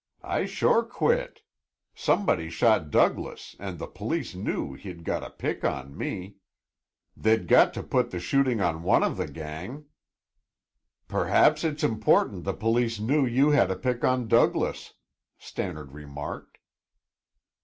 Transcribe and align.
"I 0.23 0.47
sure 0.47 0.81
quit. 0.81 1.41
Somebody 1.93 2.49
shot 2.49 2.89
Douglas 2.89 3.55
and 3.59 3.77
the 3.77 3.85
police 3.85 4.33
knew 4.33 4.73
he'd 4.73 5.03
got 5.03 5.21
a 5.23 5.29
pick 5.29 5.63
on 5.63 5.95
me. 5.95 6.37
They'd 7.15 7.47
got 7.47 7.71
to 7.75 7.83
put 7.83 8.09
the 8.09 8.19
shooting 8.19 8.61
on 8.61 8.81
one 8.81 9.03
of 9.03 9.15
the 9.15 9.27
gang." 9.27 9.85
"Perhaps 11.07 11.63
it's 11.63 11.83
important 11.83 12.45
the 12.45 12.53
police 12.53 12.99
knew 12.99 13.27
you 13.27 13.51
had 13.51 13.69
a 13.69 13.75
pick 13.75 14.03
on 14.03 14.27
Douglas," 14.27 14.95
Stannard 15.37 15.91
remarked. 15.91 16.57